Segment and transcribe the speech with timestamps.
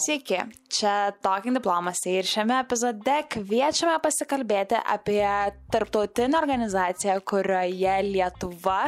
[0.00, 0.38] Sveiki,
[0.72, 5.22] čia Talking Diplomacy ir šiame epizode kviečiame pasikalbėti apie
[5.70, 8.78] tarptautinę organizaciją, kurioje Lietuva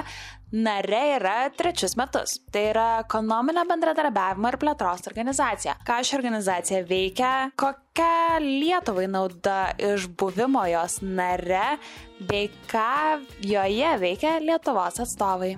[0.53, 2.41] nare yra trečius metus.
[2.51, 5.77] Tai yra ekonominio bendradarbiavimo ir plėtros organizacija.
[5.87, 9.61] Ką ši organizacija veikia, kokia Lietuvai nauda
[9.93, 11.77] iš buvimo jos nare,
[12.19, 15.55] bei ką joje veikia Lietuvos atstovai.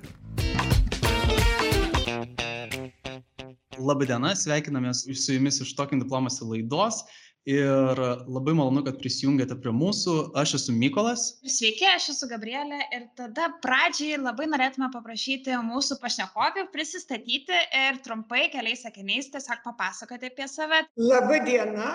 [3.78, 7.02] Labadiena, sveikinamės su jumis iš Tokin Diplomacy laidos
[7.48, 10.16] ir labai malonu, kad prisijungėte prie mūsų.
[10.40, 11.26] Aš esu Mykolas.
[11.44, 18.46] Sveiki, aš esu Gabrielė ir tada pradžiai labai norėtume paprašyti mūsų pašnekovį prisistatyti ir trumpai
[18.54, 20.86] keliais sakiniais tiesiog papasakoti apie save.
[21.00, 21.90] Labadiena,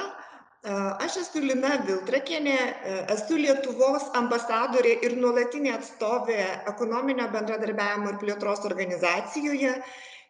[0.99, 2.57] Aš esu Lina Viltrakienė,
[3.13, 9.77] esu Lietuvos ambasadorė ir nuolatinė atstovė ekonominio bendradarbiavimo ir plėtros organizacijoje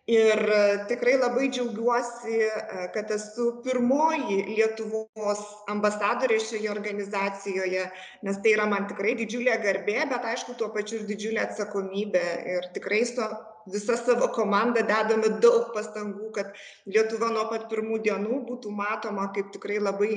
[0.10, 7.86] ir e, tikrai labai džiaugiuosi e, kad esu pirmoji lietuvos ambasadorė šioje organizacijoje
[8.26, 12.26] nes tai yra man tikrai didžiulė garbė bet aišku tuo pačiu ir didžiulė atsakomybė.
[12.56, 13.26] Ir tikrai su
[13.74, 16.54] visa savo komanda dedame daug pastangų kad
[16.90, 20.12] lietuva nuo pat pirmų dienų būtų matoma kaip tikrai labai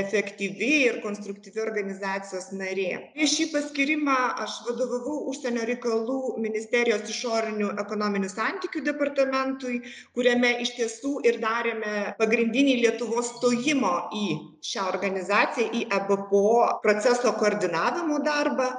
[0.00, 2.88] efektyvi ir konstruktyvi organizacijos narė.
[3.16, 9.82] Prieš šį paskyrimą aš vadovavau užsienio reikalų ministerijos išorinių ekonominių santykių departamentui
[10.16, 14.26] kuriame iš tiesų ir darėme pagrindinį lietuvos stojimo į
[14.72, 16.44] šią organizaciją į ebpo
[16.84, 18.70] proceso koordinavimo darbą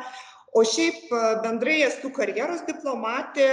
[0.54, 1.09] o šiaip
[1.44, 3.48] bendrai esu karjeros diplomatė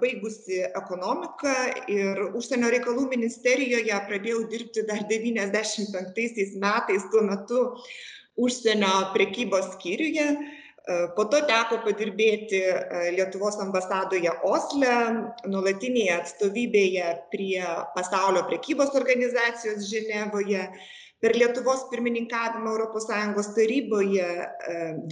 [0.00, 1.56] baigusi ekonomiką
[1.92, 7.66] ir užsienio reikalų ministerijoje pradėjau dirbti dar devyniasdešim penktaisiais metais tuo metu
[8.40, 10.26] užsienio prekybos skyriuje.
[11.14, 12.62] Po to teko padirbėti
[13.14, 14.94] lietuvos ambasadoje osle
[15.44, 17.60] nuolatinėje atstovybėje prie
[17.94, 20.64] pasaulio prekybos organizacijos ženevoje
[21.20, 24.28] per lietuvos pirmininkavimą europos sąjungos taryboje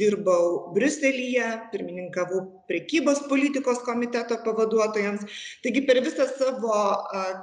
[0.00, 2.40] dirbau briuselyje pirmininkavau
[2.70, 5.26] prekybos politikos komiteto pavaduotojams.
[5.64, 6.78] Taigi per visą savo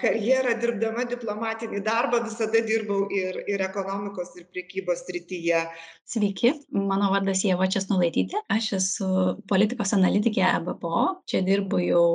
[0.01, 5.61] karjerą dirbdama diplomatinį darbą visada dirbau ir ir ekonomikos ir prekybos srityje.
[6.09, 8.47] Sveiki mano vardas ieva česnulaitytė.
[8.57, 9.11] Aš esu
[9.49, 12.09] politikos analitikė ebpo čia dirbu jau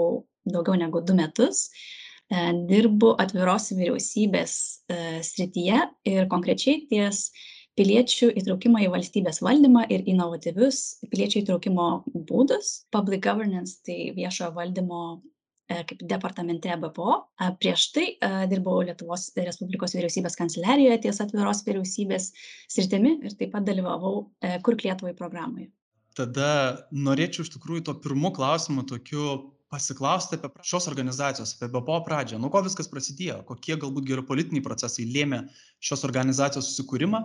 [0.50, 1.68] daugiau negu du metus.
[1.70, 1.99] E,
[2.30, 4.52] dirbu atviros vyriausybės
[4.86, 7.30] e, srityje ir konkrečiai ties
[7.78, 11.88] piliečių įtraukimą į valstybės valdymą ir inovatyvius piliečių įtraukimo
[12.28, 12.86] būdus.
[12.94, 17.18] Public governance tai viešojo valdymo e, kaip departamente BPO.
[17.58, 18.06] Prieš tai
[18.52, 22.30] dirbau Lietuvos Respublikos vyriausybės kanceliarijoje ties atviros vyriausybės
[22.70, 24.28] sritimi ir taip pat dalyvavau
[24.62, 25.72] Kurk Lietuvai programoje.
[26.18, 32.40] Tada norėčiau iš tikrųjų to pirmu klausimu tokiu pasiklausti apie šios organizacijos, apie BPO pradžią,
[32.42, 35.44] nuo ko viskas prasidėjo, kokie galbūt geopolitiniai procesai lėmė
[35.78, 37.22] šios organizacijos susikūrimą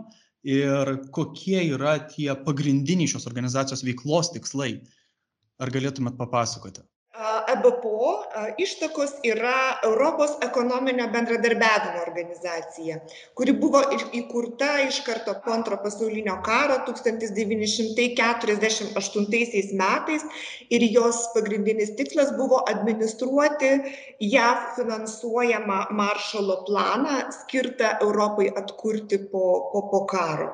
[0.55, 4.75] ir kokie yra tie pagrindiniai šios organizacijos veiklos tikslai.
[5.57, 6.83] Ar galėtumėt papasakoti?
[7.53, 8.23] Ebpo
[8.57, 12.97] ištakos yra europos ekonominio bendradarbiavimo organizacija
[13.39, 13.81] kuri buvo
[14.19, 20.25] įkurta iš karto po antro pasaulinio karo tūkstantis devyni šimtai keturiasdešim aštuntaisiais metais
[20.77, 23.71] ir jos pagrindinis tikslas buvo administruoti
[24.33, 30.51] jav finansuojamą maršalo planą skirtą europai atkurti po po po karo.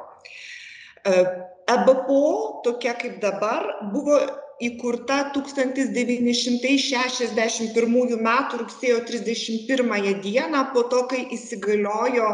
[1.71, 4.19] Ebpo tokia kaip dabar buvo
[4.67, 12.33] įkurta tūkstantis devyni šimtai šešiasdešim pirmųjų metų rugsėjo trisdešim pirmąją dieną po to kai įsigaliojo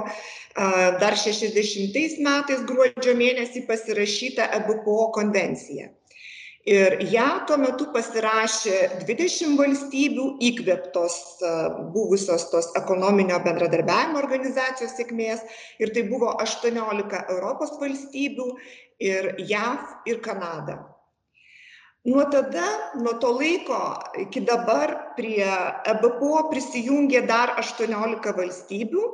[1.02, 5.92] dar šešiasdešimtais metais gruodžio mėnesį pasirašyta ebpo konvencija.
[6.68, 11.16] Ir ją tuo metu pasirašė dvidešim valstybių įkvėptos
[11.94, 15.46] buvusios tos ekonominio bendradarbiavimo organizacijos sėkmės.
[15.80, 18.50] Ir tai buvo aštuoniolika europos valstybių
[19.14, 20.82] ir jav ir kanada
[22.08, 22.68] nuo tada
[23.04, 23.80] nuo to laiko
[24.24, 25.48] iki dabar prie
[25.94, 29.08] ebpo prisijungė dar aštuoniolika valstybių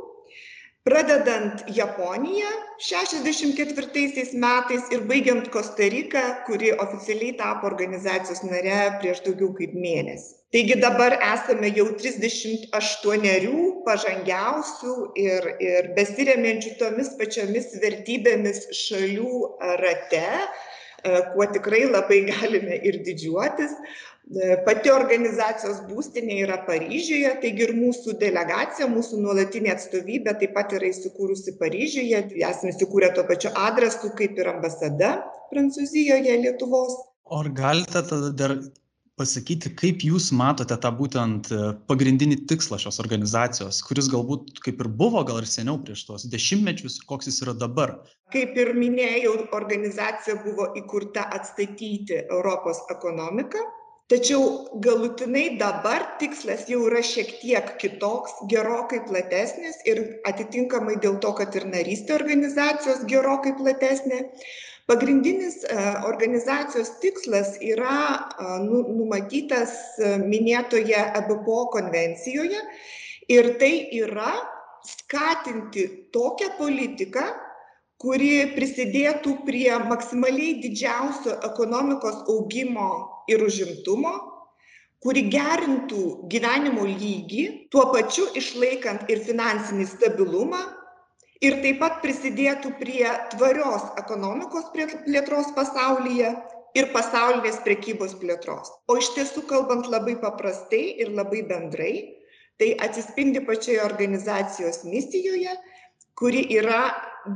[0.88, 2.50] pradedant japonija
[2.86, 9.78] šešiasdešim ketvirtaisiais metais ir baigiant kosta rika kuri oficialiai tapo organizacijos nare prieš daugiau kaip
[9.86, 10.34] mėnesį.
[10.54, 19.40] Taigi dabar esame jau trisdešimt aštuonerių pažangiausių ir ir besiremiančių tomis pačiomis vertybėmis šalių
[19.82, 20.28] rate
[21.34, 23.76] kuo tikrai labai galime ir didžiuotis.
[24.32, 30.72] E, pati organizacijos būstinė yra Paryžiuje, taigi ir mūsų delegacija, mūsų nuolatinė atstovybė taip pat
[30.78, 32.22] yra įsikūrusi Paryžiuje.
[32.40, 35.18] Esame įsikūrę tuo pačiu adresu kaip ir ambasada
[35.52, 36.96] Prancūzijoje, Lietuvos.
[37.36, 38.56] Ar galite tada dar
[39.20, 44.90] pasakyti, kaip jūs matote tą būtent e, pagrindinį tikslą šios organizacijos, kuris galbūt kaip ir
[45.02, 48.00] buvo, gal ir seniau prieš tuos dešimtmečius, koks jis yra dabar?
[48.34, 53.62] Kaip ir minėjau, organizacija buvo įkurta atstatyti Europos ekonomiką,
[54.10, 54.44] tačiau
[54.84, 61.54] galutinai dabar tikslas jau yra šiek tiek kitoks, gerokai platesnis ir atitinkamai dėl to, kad
[61.60, 64.26] ir narystė organizacijos gerokai platesnė
[64.90, 65.76] pagrindinis e,
[66.08, 67.96] organizacijos tikslas yra
[68.66, 72.60] nu, numatytas e, minėtoje EBPO konvencijoje.
[73.32, 74.34] Ir tai yra
[74.84, 77.24] skatinti tokią politiką,
[78.04, 82.90] kuri prisidėtų prie maksimaliai didžiausio ekonomikos augimo
[83.32, 84.12] ir užimtumo,
[85.04, 90.60] kuri gerintų gyvenimo lygį, tuo pačiu išlaikant ir finansinį stabilumą
[91.44, 93.06] ir taip pat prisidėtų prie
[93.36, 96.32] tvarios ekonomikos plėtros pasaulyje
[96.80, 98.72] ir pasaulinės prekybos plėtros.
[98.88, 101.94] O iš tiesų, kalbant labai paprastai ir labai bendrai,
[102.62, 105.54] tai atsispindi pačioje organizacijos misijoje,
[106.18, 106.84] kuri yra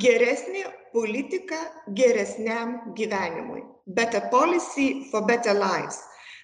[0.01, 1.59] geresnė politika
[1.97, 3.65] geresniam gyvenimui.
[3.87, 5.99] Better policy for better lives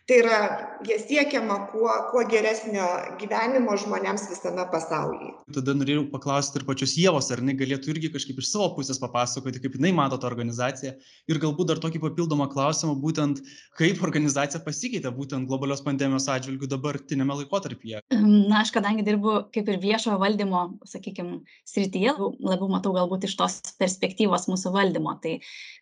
[0.07, 0.37] tai yra
[0.83, 2.85] ja siekiama kuo kuo geresnio
[3.21, 5.29] gyvenimo žmonėms visame pasaulyje.
[5.55, 9.61] Tada norėjau paklausti ir pačios ievos ar jinai galėtų irgi kažkaip iš savo pusės papasakoti
[9.63, 10.97] kaip jinai mato tą organizaciją.
[11.31, 13.39] Ir galbūt dar tokį papildomą klausimą būtent
[13.79, 18.03] kaip organizacija pasikeitė būtent globalios pandemijos atžvilgiu dabartiniame laikotarpyje.
[18.19, 21.31] Na aš kadangi dirbu kaip ir viešojo valdymo sakykim
[21.69, 25.15] srityje labiau matau galbūt iš tos perspektyvos mūsų valdymo.
[25.23, 25.37] Tai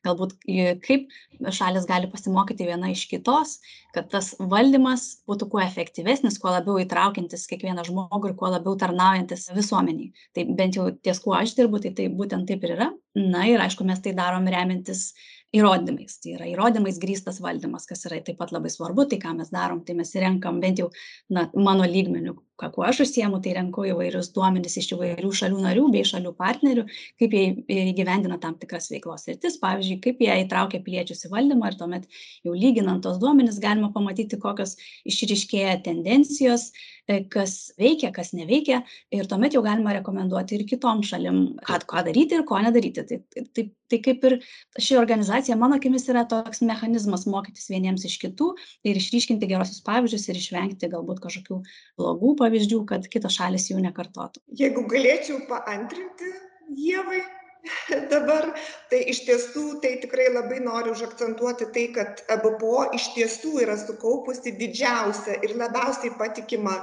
[0.05, 0.37] galbūt
[0.85, 1.09] kaip
[1.41, 3.57] šalys gali pasimokyti viena iš kitos
[3.95, 9.49] kad tas valdymas būtų kuo efektyvesnis, kuo labiau įtraukiantis kiekvieną žmogų ir kuo labiau tarnaujantis
[9.55, 10.11] visuomeniai.
[10.35, 12.89] Tai bent jau ties kuo aš dirbu, tai tai būtent taip ir yra.
[13.17, 15.11] Na ir aišku, mes tai darom remiantis
[15.55, 16.19] įrodymais.
[16.23, 19.81] Tai yra įrodymais grįstas valdymas, kas yra taip pat labai svarbu, tai ką mes darom,
[19.87, 20.87] tai mes renkam bent jau
[21.29, 25.87] na, mano lygmenių, ką, kuo aš užsiemu, tai renku įvairius duomenis iš įvairių šalių narių
[25.93, 26.85] bei šalių partnerių,
[27.21, 27.45] kaip jie
[27.91, 32.07] įgyvendina tam tikras veiklos rytis, pavyzdžiui, kaip jie įtraukia piliečius į valdymą ir tuomet
[32.45, 34.77] jau lyginant tos duomenis galima pamatyti, kokios
[35.09, 36.69] išriškėja tendencijos,
[37.09, 38.83] e, kas veikia, kas neveikia
[39.13, 43.05] ir tuomet jau galima rekomenduoti ir kitom šalim, ką, ką daryti ir ko nedaryti.
[43.09, 44.37] Tai, tai, tai, tai kaip ir
[44.79, 48.53] ši organizacija, mano akimis, yra toks mechanizmas mokytis vieniems iš kitų
[48.87, 51.61] ir išryškinti gerosius pavyzdžius ir išvengti galbūt kažkokių
[51.99, 54.43] blogų pavyzdžių pavyzdžių, kad kitos šalis jų nekartotų.
[54.59, 56.33] Jeigu galėčiau paantrinti
[56.71, 57.21] Dievai
[58.11, 58.47] dabar,
[58.89, 64.55] tai iš tiesų tai tikrai labai noriu užakcentuoti tai, kad EBPO iš tiesų yra sukaupusi
[64.57, 66.77] didžiausią ir labiausiai patikimą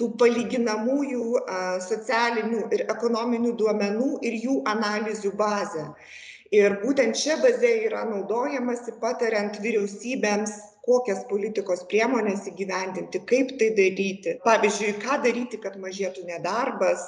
[0.00, 1.26] tų palyginamųjų
[1.88, 5.88] socialinių ir ekonominių duomenų ir jų analizių bazę.
[6.52, 14.36] Ir būtent čia bazė yra naudojamasi patariant vyriausybėms kokias politikos priemones įgyvendinti, kaip tai daryti.
[14.42, 17.04] Pavyzdžiui, ką daryti, kad mažėtų nedarbas,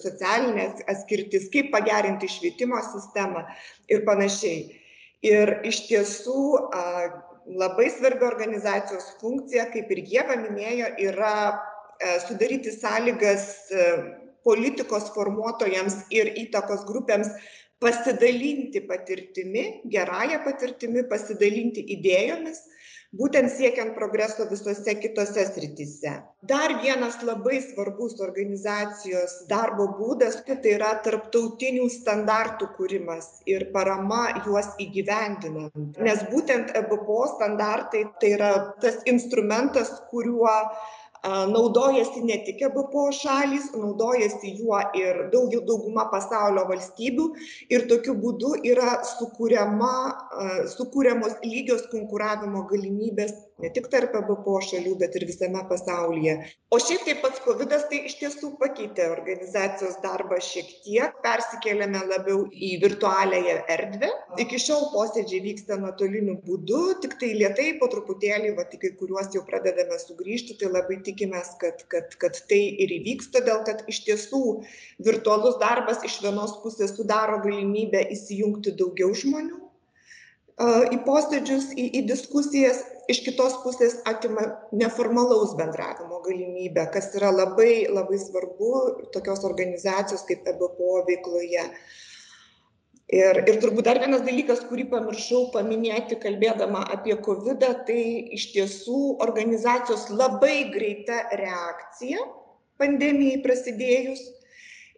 [0.00, 3.44] socialinė atskirtis, kaip pagerinti švietimo sistemą
[3.92, 4.80] ir panašiai.
[5.24, 6.40] Ir iš tiesų
[7.54, 11.36] labai svarbi organizacijos funkcija, kaip ir jie paminėjo, yra
[12.26, 13.46] sudaryti sąlygas
[14.44, 17.30] politikos formuotojams ir įtakos grupėms
[17.80, 22.60] pasidalinti patirtimi, gerąją patirtimi, pasidalinti idėjomis
[23.18, 26.14] būtent siekiant progreso visose kitose srityse.
[26.44, 34.68] Dar vienas labai svarbus organizacijos darbo būdas tai yra tarptautinių standartų kūrimas ir parama juos
[34.82, 35.98] įgyvendinant.
[36.08, 40.52] Nes būtent ebpo standartai tai yra tas instrumentas kuriuo
[41.24, 47.26] naudojasi ne tik ebpo šalys naudojasi juo ir daugiau dauguma pasaulio valstybių.
[47.72, 49.94] Ir tokiu būdu yra sukuriama
[50.76, 53.32] sukuriamos lygios konkuravimo galimybės
[53.62, 56.34] ne tik tarp ebpo šalių bet ir visame pasaulyje.
[56.74, 61.20] O šiaip tai pats kovidas tai iš tiesų pakeitė organizacijos darbą šiek tiek.
[61.24, 64.10] Persikėlėme labiau į virtualiąją erdvę.
[64.44, 69.44] Iki šiol posėdžiai vyksta nuotoliniu būdu tiktai lėtai po truputėlį vat į kai kuriuos jau
[69.46, 74.42] pradedame sugrįžti tai labai tikimės kad kad kad tai ir įvyks todėl kad iš tiesų
[75.06, 79.63] virtualus darbas iš vienos pusės sudaro galimybę įsijungti daugiau žmonių
[80.62, 87.86] į posėdžius į į diskusijas iš kitos pusės atima neformalaus bendravimo galimybę kas yra labai
[87.90, 91.66] labai svarbu tokios organizacijos kaip ebpo veikloje.
[93.14, 99.18] Ir ir turbūt dar vienas dalykas kurį pamiršau paminėti kalbėdama apie kovidą tai iš tiesų
[99.26, 102.22] organizacijos labai greita reakcija
[102.78, 104.22] pandemijai prasidėjus.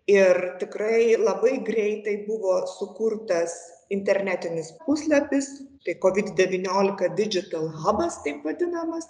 [0.06, 3.56] Ir tikrai labai greitai buvo sukurtas
[3.94, 5.50] internetinis puslapis,
[5.84, 9.06] tai COVID-19 Digital Hubas taip vadinamas,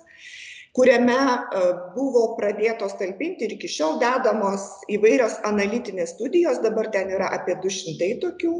[0.76, 1.60] kuriame e,
[1.94, 8.10] buvo pradėtos talpinti ir iki šiol dedamos įvairios analitinės studijos, dabar ten yra apie 200
[8.24, 8.56] tokių,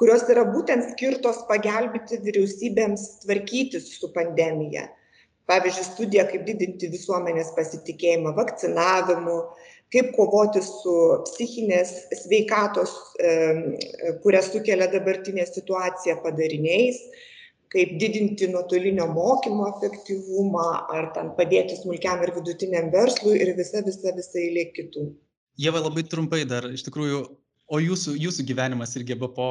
[0.00, 4.88] kurios yra būtent skirtos pagelbėti vyriausybėms tvarkytis su pandemija.
[5.48, 9.38] Pavyzdžiui, studija, kaip didinti visuomenės pasitikėjimą vakcinavimu,
[9.94, 10.96] kaip kovoti su
[11.30, 12.92] psichinės sveikatos,
[14.24, 17.00] kurią sukelia dabartinė situacija padariniais,
[17.72, 24.14] kaip didinti nuotolinio mokymo efektyvumą ar ten padėti smulkiam ir vidutiniam verslui ir visa visa
[24.16, 25.10] visa eilė kitų.
[25.58, 27.24] Ieva labai trumpai dar iš tikrųjų
[27.68, 29.48] o jūsų jūsų gyvenimas irgi po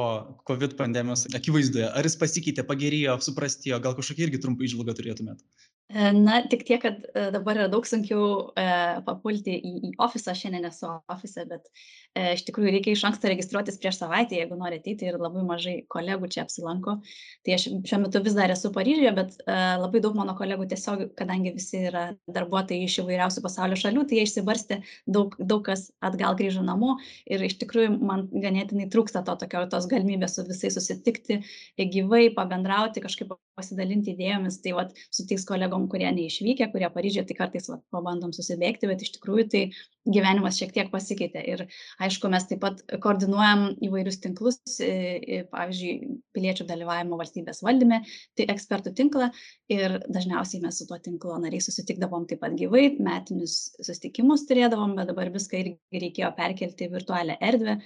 [0.48, 5.44] covid pandemijos akivaizdoje ar jis pasikeitė pagerėjo suprastėjo gal kažkokią irgi trumpą įžvalgą turėtumėt
[5.88, 8.64] na, tik tiek, kad e, dabar yra daug sunkiau e,
[9.06, 11.70] papulti į, į ofisą, šiandien esu ofise, bet
[12.12, 15.78] e, iš tikrųjų reikia iš anksto registruotis prieš savaitę, jeigu nori ateiti ir labai mažai
[15.88, 16.98] kolegų čia apsilanko.
[17.40, 21.06] Tai aš šiuo metu vis dar esu Paryžiuje, bet e, labai daug mano kolegų tiesiog,
[21.16, 22.04] kadangi visi yra
[22.36, 27.48] darbuotojai iš įvairiausių pasaulio šalių, tai jie išsibarsti, daug, daug kas atgal grįžo namo ir
[27.48, 31.40] iš tikrųjų man ganėtinai trūksta to tokio, tos galimybės su visais susitikti
[31.96, 34.60] gyvai, pabendrauti, kažkaip pasidalinti idėjomis.
[34.64, 39.04] Tai vat, su tais kolegom kurie neišvykę kurie paryžiuje tai kartais vat pabandom susibėgti bet
[39.04, 39.62] iš tikrųjų tai
[40.08, 41.64] gyvenimas šiek tiek pasikeitė ir
[42.04, 44.58] aišku mes taip pat koordinuojam įvairius tinklus
[45.52, 45.94] pavyzdžiui
[46.36, 48.00] piliečių dalyvavimo valstybės valdyme
[48.38, 49.30] tai ekspertų tinklą
[49.72, 55.12] ir dažniausiai mes su tuo tinklo nariais susitikdavom taip pat gyvai metinius susitikimus turėdavom bet
[55.12, 57.78] dabar viską irgi reikėjo perkelti į virtualią erdvę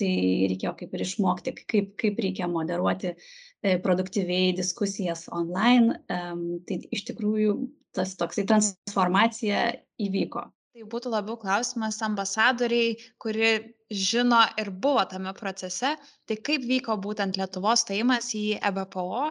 [0.00, 0.12] tai
[0.50, 6.00] reikėjo kaip ir išmokti, kaip, kaip reikia moderuoti e, produktyviai diskusijas online.
[6.08, 7.58] Tai iš tikrųjų
[7.96, 9.68] tas toksai transformacija
[10.00, 10.46] įvyko.
[10.70, 13.48] Tai būtų labiau klausimas ambasadoriai, kuri
[13.90, 15.96] žino ir buvo tame procese,
[16.30, 19.24] tai kaip vyko būtent Lietuvos stojimas į EBPO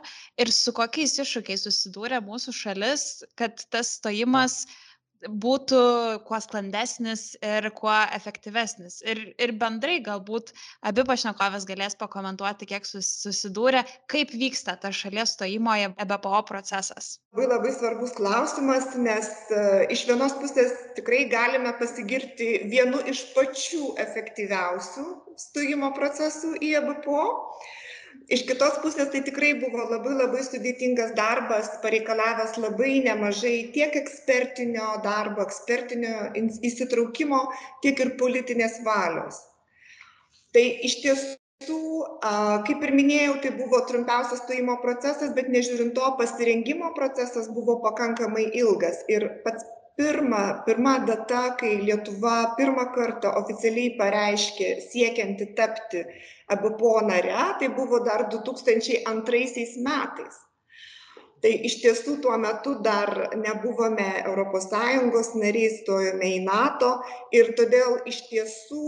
[0.43, 3.05] ir su kokiais iššūkiais susidūrė mūsų šalis,
[3.39, 4.88] kad tas stojimas uh,
[5.27, 5.79] būtų
[6.27, 8.99] kuo sklandesnis ir kuo efektyvesnis.
[9.03, 10.53] Ir, ir bendrai galbūt
[10.85, 17.17] abi pašnekovės galės pakomentuoti, kiek susidūrė, kaip vyksta ta šalies stojimo į EBPO procesas.
[17.35, 23.95] Labai labai svarbus klausimas, nes uh, iš vienos pusės tikrai galime pasigirti vienu iš pačių
[24.05, 25.05] efektyviausių
[25.39, 27.27] stojimo procesų į EBPO.
[28.29, 34.89] Iš kitos pusės tai tikrai buvo labai labai sudėtingas darbas pareikalavęs labai nemažai tiek ekspertinio
[35.05, 36.29] darbo ekspertinio
[36.69, 37.39] įsitraukimo
[37.85, 39.39] tiek ir politinės valios.
[40.53, 41.79] Tai iš tiesų
[42.67, 48.45] kaip ir minėjau tai buvo trumpiausias stojimo procesas bet nežiūrint to pasirengimo procesas buvo pakankamai
[48.61, 49.65] ilgas ir pats
[49.99, 56.03] pirma pirma data kai lietuva pirmą kartą oficialiai pareiškė siekianti tapti
[56.55, 60.45] ebpo nare tai buvo dar du tūkstančiai antraisiais metais.
[61.39, 66.89] Tai iš tiesų tuo metu dar nebuvome europos sąjungos nariai stojome į nato
[67.35, 68.81] ir todėl iš tiesų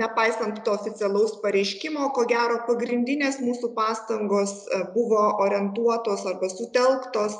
[0.00, 4.56] nepaisant to oficialaus pareiškimo ko gero pagrindinės mūsų pastangos
[4.96, 7.38] buvo orientuotos arba sutelktos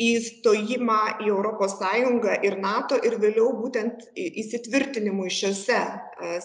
[0.00, 5.82] įstojimą į europos sąjungą ir nato ir vėliau būtent įsitvirtinimui šiose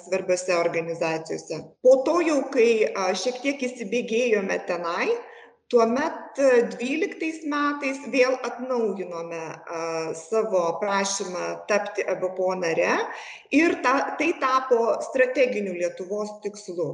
[0.04, 1.62] svarbiose organizacijose.
[1.84, 5.08] Po to jau kai šiek tiek įsibėgėjome tenai
[5.72, 6.40] tuomet
[6.76, 9.42] dvyliktais metais vėl atnaujinome
[10.16, 12.96] savo prašymą tapti ebpo nare
[13.52, 16.90] ir ta tai tapo strateginiu lietuvos tikslu.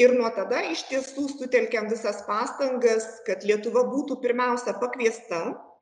[0.00, 5.40] Ir nuo tada iš tiesų sutelkėm visas pastangas kad lietuva būtų pirmiausia pakviesta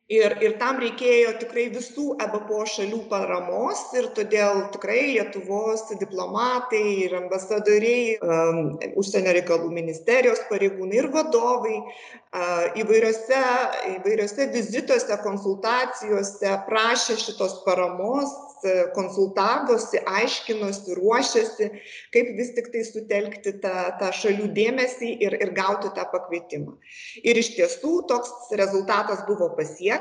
[0.08, 7.16] ir ir tam reikėjo tikrai visų ebpo šalių paramos ir todėl tikrai lietuvos diplomatai ir
[7.18, 8.16] ambasadoriai
[8.96, 11.76] užsienio reikalų ministerijos pareigūnai ir vadovai
[12.80, 13.42] įvairiuose
[13.98, 18.32] įvairiuose vizituose konsultacijose prašė šitos paramos
[18.96, 21.68] konsultavosi aiškinosi ruošėsi
[22.14, 26.74] kaip vis tiktai sutelkti tą tą šalių dėmesį ir ir gauti tą pakvietimą.
[27.22, 29.97] Ir iš tiesų toks rezultatas buvo pasiektas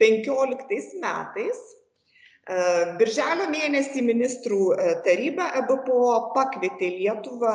[0.00, 1.62] penkioliktais metais.
[3.00, 4.74] Birželio mėnesį ministrų
[5.06, 6.00] taryba ebpo
[6.34, 7.54] pakvietė lietuvą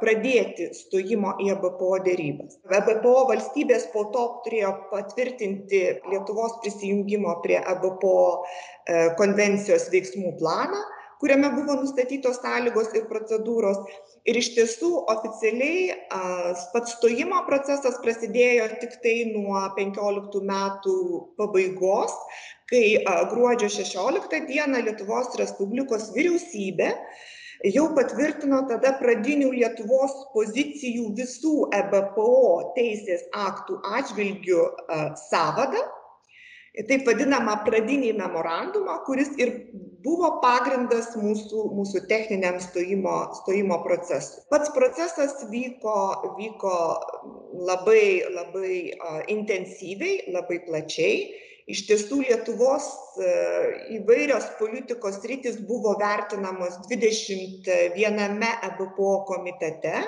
[0.00, 2.56] pradėti stojimo į ebpo derybas.
[2.66, 8.16] Ebpo valstybės po to turėjo patvirtinti lietuvos prisijungimo prie ebpo
[9.22, 10.82] konvencijos veiksmų planą
[11.24, 13.78] kuriame buvo nustatytos sąlygos ir procedūros.
[14.28, 15.94] Ir iš tiesų oficialiai
[16.74, 20.96] pats stojimo procesas prasidėjo tiktai nuo penkioliktų metų
[21.40, 22.12] pabaigos
[22.68, 23.00] kai
[23.32, 26.90] gruodžio šešioliktą dieną lietuvos respublikos vyriausybė
[27.72, 32.30] jau patvirtino tada pradinių lietuvos pozicijų visų ebpo
[32.76, 34.64] teisės aktų atžvilgiu
[35.28, 35.84] sąvadą.
[36.88, 39.52] Taip vadinamą pradinį memorandumą kuris ir
[40.04, 44.42] buvo pagrindas mūsų mūsų techniniam stojimo stojimo procesui.
[44.52, 45.96] Pats procesas vyko
[46.38, 46.74] vyko
[47.68, 48.06] labai
[48.36, 48.76] labai
[49.32, 51.16] intensyviai labai plačiai.
[51.72, 52.86] Iš tiesų lietuvos
[53.96, 60.02] įvairios politikos sritys buvo vertinamos dvidešimt viename ebpo komitete.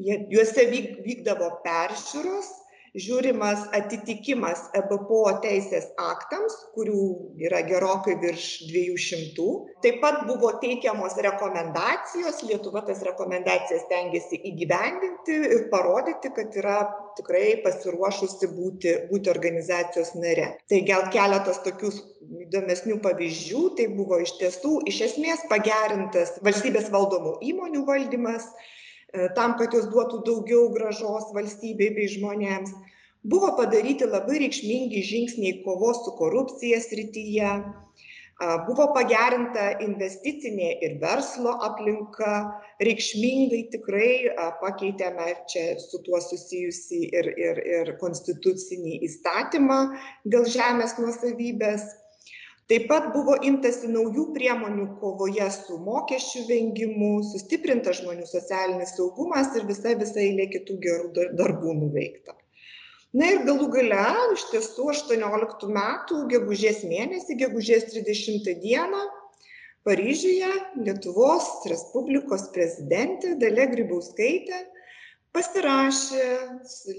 [0.00, 2.50] Jie juose vyk vykdavo peržiūros
[2.98, 7.04] žiūrimas atitikimas ebpo teisės aktams kurių
[7.46, 9.48] yra gerokai virš dviejų šimtų.
[9.84, 16.80] Taip pat buvo teikiamos rekomendacijos lietuva tas rekomendacijas stengėsi įgyvendinti ir parodyti kad yra
[17.18, 20.56] tikrai pasiruošusi būti būti organizacijos nare.
[20.70, 21.92] Tai gal keletas tokių
[22.46, 23.62] įdomesnių pavyzdžių.
[23.78, 28.50] Tai buvo iš tiesų iš esmės pagerintas valstybės valdomų įmonių valdymas
[29.36, 32.72] tam, kad jos duotų daugiau gražos valstybei bei žmonėms.
[33.30, 37.50] Buvo padaryti labai reikšmingi žingsniai kovos su korupcija srityje,
[38.64, 42.36] buvo pagerinta investicinė ir verslo aplinka,
[42.80, 44.12] reikšmingai tikrai
[44.62, 49.80] pakeitėme čia su tuo susijusi ir, ir, ir konstitucinį įstatymą
[50.24, 51.84] dėl žemės nuosavybės
[52.70, 59.66] taip pat buvo imtasi naujų priemonių kovoje su mokesčių vengimu sustiprintas žmonių socialinis saugumas ir
[59.70, 62.36] visa visa eilė kitų gerų darbų nuveikta.
[63.18, 64.04] Na ir galų gale
[64.36, 69.00] iš tiesų aštuonioliktų metų gegužės mėnesį gegužės trisdešimtą dieną
[69.88, 70.50] paryžiuje
[70.86, 74.62] lietuvos respublikos prezidentė dalia grybauskaitė
[75.36, 76.24] pasirašė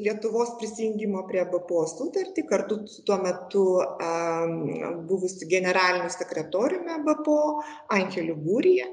[0.05, 3.63] lietuvos prisijungimo prie bpo sutartį kartu su tuo metu
[5.09, 7.35] buvusiu generaliniu sekretoriumi bpo
[7.97, 8.88] angeliu gurija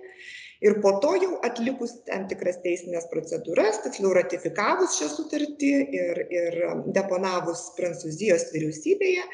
[0.66, 6.58] ir po to jau atlikus tam tikras teisines procedūras tiksliau ratifikavus šią sutartį ir ir
[6.98, 9.30] deponavus prancūzijos vyriausybėje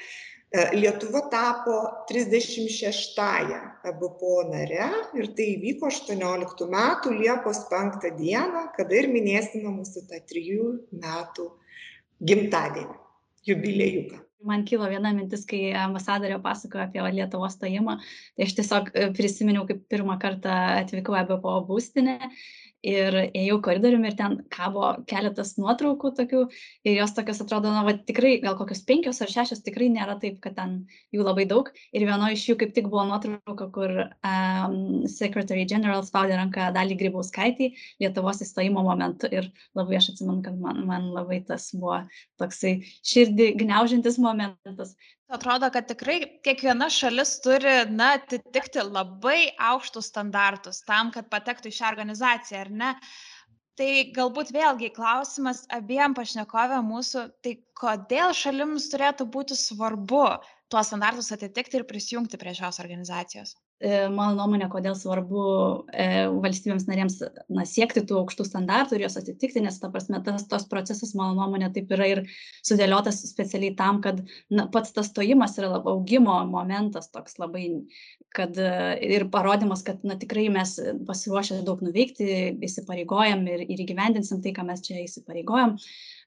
[0.54, 1.76] lietuva tapo
[2.08, 9.72] trisdešimt šeštąja ebpo nare ir tai įvyko aštuonioliktų metų liepos penktą dieną kada ir minėsime
[9.74, 10.68] mūsų tą trijų
[11.00, 11.48] metų
[12.22, 13.00] gimtadienį
[13.50, 17.96] jubiliejuką man kilo viena mintis kai ambasadorė pasakojo apie lietuvos stojimą.
[18.36, 22.18] Tai aš tiesiog e, prisiminiau kaip pirmą kartą atvykau į ebpo būstinę
[22.84, 26.42] ir ėjau koridoriumi ir ten kabo keletas nuotraukų tokių
[26.84, 30.40] ir jos tokios atrodo na va tikrai gal kokios penkios ar šešios tikrai nėra taip
[30.44, 30.76] kad ten
[31.14, 31.70] jų labai daug.
[31.96, 34.76] Ir vienoj iš jų kaip tik buvo nuotrauka kur um,
[35.10, 40.84] secretary general spaudė ranką daliai grybauskaitei lietuvos įstojimo momentu ir labai aš atsimenu kad man
[40.88, 42.02] man labai tas buvo
[42.40, 44.94] toksai širdį gniaužiantis momentas
[45.32, 51.78] atrodo kad tikrai kiekviena šalis turi na atitikti labai aukštus standartus tam kad patektų į
[51.78, 52.90] šią organizaciją ar ne?
[53.74, 60.26] Tai galbūt vėlgi klausimas abiem pašnekovėm mūsų tai kodėl šalims turėtų būti svarbu
[60.70, 63.56] tuos standartus atitikti ir prisijungti prie šios organizacijos
[64.12, 65.42] mano nuomonė, kodėl svarbu
[65.92, 66.06] e,
[66.44, 67.18] valstybėms narėms
[67.52, 71.34] na, siekti tų aukštų standartų ir juos atitikti, nes ta prasme, tas tos procesas, mano
[71.38, 72.22] nuomonė, taip yra ir
[72.64, 77.66] sudėliotas specialiai tam, kad na, pats tas stojimas yra labai augimo momentas toks labai,
[78.34, 78.72] kad e,
[79.18, 80.76] ir parodimas, kad na, tikrai mes
[81.08, 82.28] pasiruošę daug nuveikti,
[82.64, 85.78] įsipareigojam ir, ir įgyvendinsim tai, ką mes čia įsipareigojam.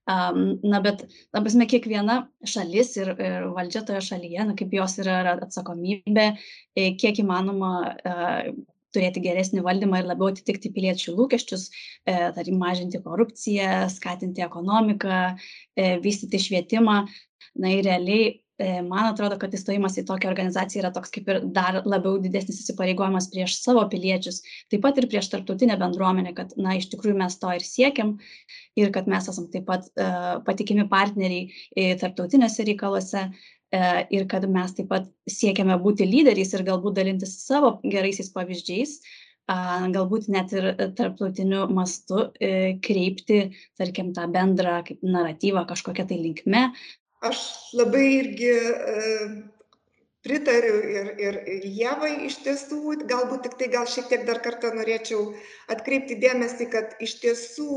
[0.07, 1.03] Na, bet,
[1.35, 6.29] ta prasme, kiekviena šalis ir, ir valdžia toje šalyje, na, kaip jos yra atsakomybė,
[6.79, 7.73] e, kiek įmanoma
[8.95, 11.67] turėti geresnį valdymą ir labiau atitikti piliečių lūkesčius,
[12.07, 16.99] e, tarkim, mažinti korupciją, skatinti ekonomiką, e, vystyti švietimą.
[17.57, 21.41] Na ir realiai E, man atrodo, kad įstojimas į tokią organizaciją yra toks kaip ir
[21.53, 24.41] dar labiau didesnis įsipareigojimas prieš savo piliečius,
[24.71, 28.15] taip pat ir prieš tarptautinę bendruomenę, kad, na, iš tikrųjų mes to ir siekiam
[28.79, 33.45] ir kad mes esam taip pat uh, patikimi partneriai tarptautinėse reikaluose uh,
[34.09, 38.99] ir kad mes taip pat siekiame būti lyderiais ir galbūt dalintis savo geraisiais pavyzdžiais,
[39.47, 42.29] galbūt net ir tarptautiniu mastu
[42.83, 43.41] kreipti,
[43.79, 46.63] tarkim, tą bendrą kaip naratyvą kažkokią tai linkme,
[47.25, 47.39] aš
[47.77, 49.05] labai irgi e,
[50.27, 51.37] pritariu ir, ir
[51.77, 55.21] Jėvai iš tiesų, galbūt tik tai gal šiek tiek dar kartą norėčiau
[55.73, 57.69] atkreipti dėmesį, kad iš tiesų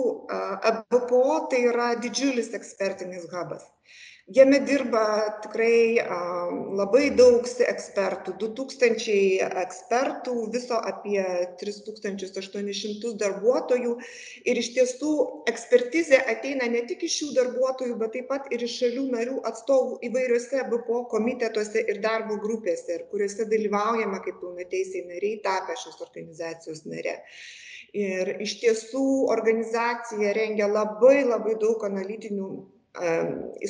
[0.70, 3.66] ABPO tai yra didžiulis ekspertinis hubas.
[4.30, 5.04] Jame dirba
[5.42, 5.98] tikrai
[6.78, 9.16] labai daug ekspertų, 2000
[9.64, 11.18] ekspertų, viso apie
[11.62, 13.96] 3800 darbuotojų.
[14.46, 15.10] Ir iš tiesų
[15.50, 19.98] ekspertizė ateina ne tik iš šių darbuotojų, bet taip pat ir iš šalių narių atstovų
[20.12, 27.22] įvairiuose BPO komitetuose ir darbo grupėse, kuriuose dalyvaujame kaip pilnateisiai nariai tapę šios organizacijos nare.
[27.98, 32.50] Ir iš tiesų organizacija rengia labai labai daug analitinių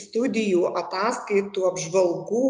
[0.00, 2.44] studijų, ataskaitų, apžvalgų.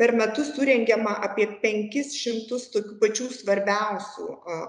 [0.00, 4.26] Per metus surengiama apie 500 tokių pačių svarbiausių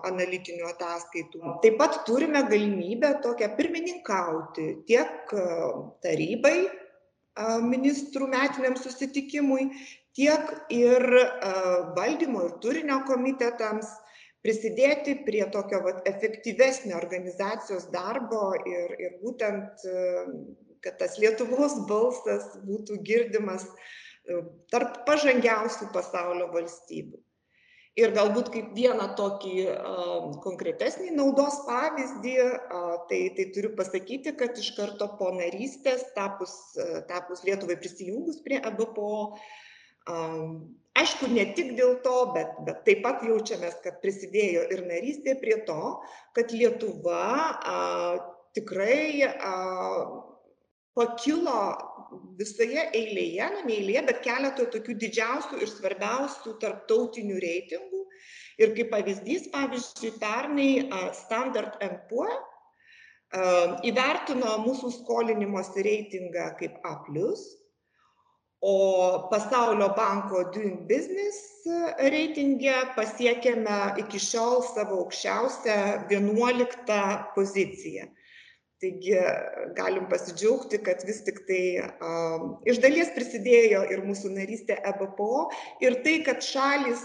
[0.09, 1.55] analitinių ataskaitų.
[1.63, 5.33] Taip pat turime galimybę tokią pirmininkauti tiek
[6.03, 6.57] tarybai
[7.63, 9.71] ministrų metiniam susitikimui,
[10.19, 10.99] tiek ir
[11.95, 13.87] valdymo ir turinio komitetams
[14.45, 19.85] prisidėti prie tokio vat efektyvesnio organizacijos darbo ir ir būtent
[20.81, 23.67] kad tas lietuvos balsas būtų girdimas
[24.73, 27.19] tarp pažangiausių pasaulio valstybių.
[27.99, 34.55] Ir galbūt kaip vieną tokį uh, konkretesnį naudos pavyzdį, uh, tai, tai turiu pasakyti, kad
[34.55, 39.09] iš karto po narystės, tapus, uh, tapus Lietuvai prisijungus prie EBPO,
[40.09, 45.61] Aišku, ne tik dėl to, bet, bet taip pat jaučiamės, kad prisidėjo ir narystė prie
[45.67, 46.01] to,
[46.35, 47.21] kad Lietuva
[47.63, 47.77] a,
[48.57, 49.53] tikrai a,
[50.97, 51.61] pakilo
[52.39, 58.01] visoje eilėje, na ne eilėje, bet keletoje tokių didžiausių ir svarbiausių tarptautinių reitingų.
[58.61, 60.71] Ir kaip pavyzdys, pavyzdžiui, pernai
[61.17, 62.33] Standard Poor
[63.87, 66.97] įvertino mūsų skolinimosi reitingą kaip A
[68.61, 71.65] o pasaulio banko doing business
[72.13, 75.77] reitinge pasiekėme iki šiol savo aukščiausią
[76.11, 77.01] vienuoliktą
[77.35, 78.05] poziciją.
[78.81, 79.13] Taigi
[79.77, 81.65] galim pasidžiaugti, kad vis tik tai
[82.01, 85.35] um, iš dalies prisidėjo ir mūsų narystė EBPO
[85.85, 87.03] ir tai, kad šalis,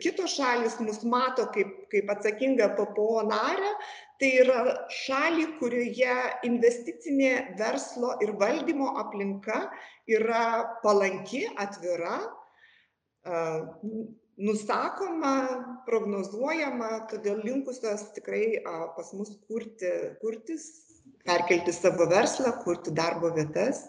[0.00, 3.74] kitos šalis mus mato kaip, kaip atsakingą PPO narę,
[4.18, 6.14] tai yra šalį, kurioje
[6.48, 9.68] investicinė verslo ir valdymo aplinka
[10.10, 10.42] yra
[10.82, 12.16] palanki, atvira,
[14.38, 15.34] nusakoma,
[15.86, 18.58] prognozuojama, todėl linkusios tikrai
[18.96, 20.68] pas mus kurti, kurtis,
[21.26, 23.84] perkelti savo verslą, kurti darbo vietas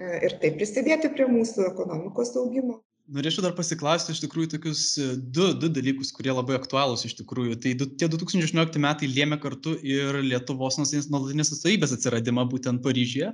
[0.00, 2.80] ir taip prisidėti prie mūsų ekonomikos augimo
[3.14, 7.56] norėčiau dar pasiklausti iš tikrųjų tokius e, du du dalykus kurie labai aktualūs iš tikrųjų.
[7.62, 12.82] Tai du tie du tūkstančiai aštuoniolikti metai lėmė kartu ir lietuvos nuolatinės atstovybės atsiradimą būtent
[12.86, 13.32] paryžiuje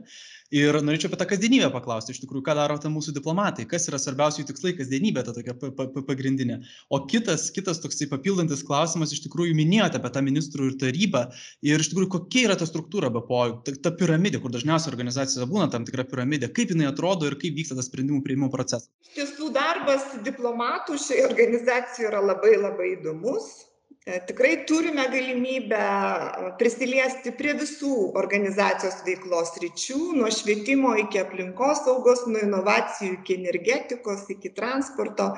[0.55, 3.67] ir norėčiau apie tą kasdienybę paklausti iš tikrųjų ką daro ten mūsų diplomatai?
[3.71, 6.61] Kas yra svarbiausi jų tikslai kasdienybė ta tokia pa pa pagrindinė?
[6.91, 11.27] O kitas kitas toksai papildantis klausimas iš tikrųjų minėjote apie tą ministrų ir tarybą.
[11.67, 15.71] Ir iš tikrųjų kokia yra ta struktūra bpo ta ta piramidė kur dažniausiai organizacijose būna
[15.73, 16.53] tam tikra piramidė.
[16.55, 18.91] Kaip jinai atrodo ir kaip vyksta tas sprendimų priėmimo procesas?
[19.07, 23.67] Iš tiesų darbas diplomatų šioje organizacijoje yra labai labai įdomus
[24.07, 32.45] tikrai turime galimybę e, prisiliesti prie visų organizacijos veiklos ryčių, nuo švietimo iki aplinkosaugos, nuo
[32.47, 35.33] inovacijų iki energetikos, iki transporto.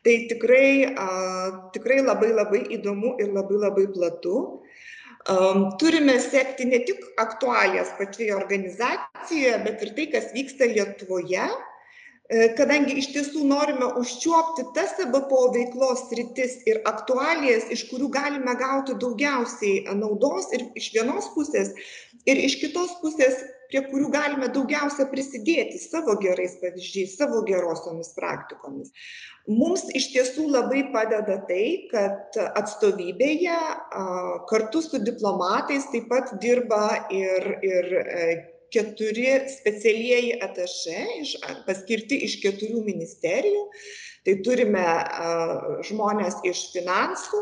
[0.00, 0.96] Tai tikrai,
[1.74, 4.36] tikrai labai labai įdomu ir labai labai platu.
[5.82, 11.69] Turime sekti ne tik aktualijas pačioje organizacijoje, bet ir tai, kas vyksta Lietuvoje E,
[12.58, 18.94] kadangi iš tiesų norime užčiuopti tas ebpo veiklos sritis ir aktualijas iš kurių galime gauti
[19.02, 21.72] daugiausiai naudos ir iš vienos pusės
[22.30, 23.40] ir iš kitos pusės
[23.70, 28.90] prie kurių galime daugiausia prisidėti savo gerais pavyzdžiais savo gerosiomis praktikomis.
[29.50, 33.58] Mums iš tiesų labai padeda tai kad atstovybėje
[34.50, 38.26] kartu su diplomatais taip pat dirba ir ir e,
[38.74, 41.34] keturi specialieji atašė iš,
[41.66, 43.64] paskirti iš keturių ministerijų.
[44.26, 44.84] Tai turime
[45.88, 47.40] žmonės iš finansų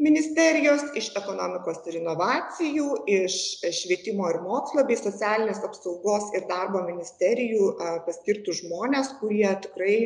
[0.00, 2.86] ministerijos, iš ekonomikos ir inovacijų,
[3.20, 3.34] iš
[3.82, 7.74] švietimo ir mokslo bei socialinės apsaugos ir darbo ministerijų
[8.06, 9.98] paskirtų žmonės, kurie tikrai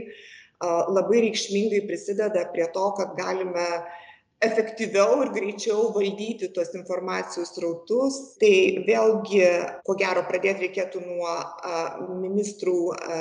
[0.65, 3.69] labai reikšmingai prisideda prie to, kad galime
[4.43, 8.19] efektyviau ir greičiau valdyti tuos informacijos srautus.
[8.41, 8.55] Tai
[8.89, 9.43] vėlgi
[9.87, 13.21] ko gero pradėt reikėtų nuo a ministrų a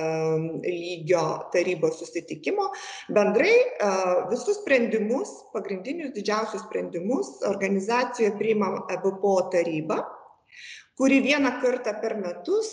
[0.65, 1.23] lygio
[1.53, 2.69] tarybos susitikimo.
[3.13, 3.93] Bendrai a
[4.31, 10.03] visus sprendimus pagrindinius didžiausius sprendimus organizacijoje priima ebpo taryba
[10.97, 12.69] kuri vieną kartą per metus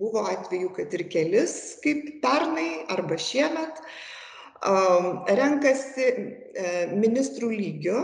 [0.00, 1.54] buvo atvejų kad ir kelis
[1.84, 3.80] kaip pernai arba šiemet
[4.60, 8.00] renkasi e, ministrų lygiu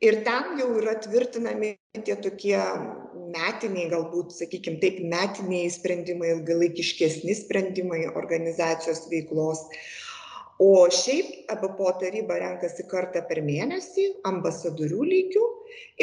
[0.00, 2.56] ir ten jau yra tvirtinami tie tokie
[3.30, 9.66] metiniai, galbūt, sakykime, taip, metiniai sprendimai, ilgalaikiškesni sprendimai organizacijos veiklos.
[10.60, 15.44] O šiaip EBPO taryba renkasi kartą per mėnesį ambasadorių lygių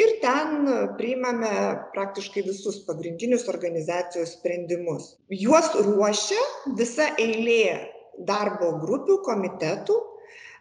[0.02, 1.52] ir ten priimame
[1.94, 5.12] praktiškai visus pagrindinius organizacijos sprendimus.
[5.30, 6.42] Juos ruošia
[6.78, 9.98] visa eilė darbo grupių, komitetų,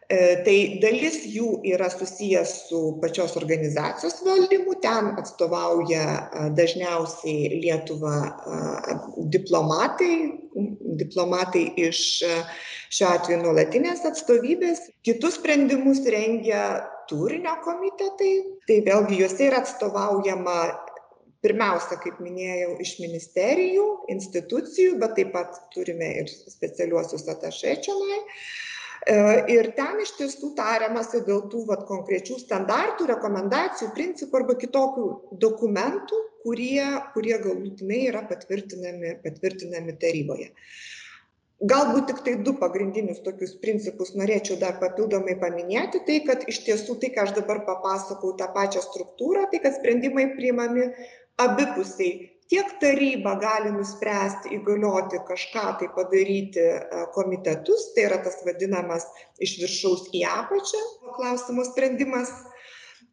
[0.07, 6.03] E, tai dalis jų yra susijęs su pačios organizacijos valdymu, ten atstovauja
[6.55, 8.13] dažniausiai Lietuva
[9.35, 10.13] diplomatai,
[11.01, 14.85] diplomatai iš šiuo atveju nuolatinės atstovybės.
[15.03, 16.63] Kitus sprendimus rengia
[17.11, 18.31] turinio komitetai,
[18.63, 20.59] tai vėlgi juose yra atstovaujama
[21.45, 28.21] pirmiausia, kaip minėjau, iš ministerijų, institucijų, bet taip pat turime ir specialiuosius atašečiamai.
[29.07, 29.17] E,
[29.53, 35.07] ir ten iš tiesų tariamasi dėl tų vat, konkrečių standartų, rekomendacijų, principų arba kitokių
[35.45, 40.51] dokumentų, kurie, kurie galutinai yra patvirtinami, patvirtinami taryboje.
[41.57, 46.99] Galbūt tik tai du pagrindinius tokius principus norėčiau dar papildomai paminėti, tai kad iš tiesų
[47.01, 50.91] tai, ką aš dabar papasakau, tą pačią struktūrą, tai kad sprendimai priimami
[51.37, 52.33] abipusiai.
[52.47, 59.03] Tiek taryba gali nuspręsti įgalioti kažką tai padaryti e, komitetus, tai yra tas vadinamas
[59.43, 60.83] iš viršaus į apačią
[61.17, 62.31] klausimo sprendimas,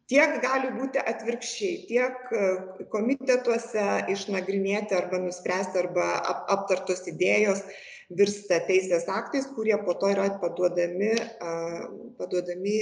[0.07, 2.45] tiek gali būti atvirkščiai, tiek e,
[2.93, 3.83] komitetuose
[4.15, 7.59] išnagrinėti arba nuspręsti arba ap, aptartos idėjos
[8.15, 11.11] virsta teisės aktais, kurie po to yra paduodami,
[12.21, 12.77] paduodami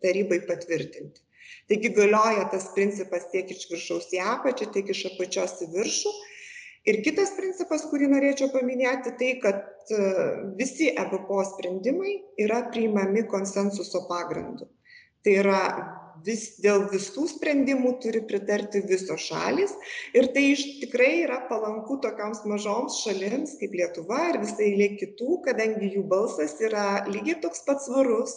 [0.00, 1.20] tarybai patvirtinti
[1.70, 6.12] taigi galioja tas principas tiek iš viršaus į apačią tiek iš apačios į viršų.
[6.90, 9.98] Ir kitas principas kurį norėčiau paminėti tai kad e,
[10.58, 14.66] visi ebpo sprendimai yra priimami konsensuso pagrindu.
[15.22, 15.60] Tai yra
[16.26, 19.74] vis dėl visų sprendimų turi pritarti visos šalys.
[20.18, 25.38] Ir tai iš tikrai yra palanku tokioms mažoms šalims kaip lietuva ir visa eilė kitų
[25.46, 28.34] kadangi jų balsas yra lygiai toks pat svarus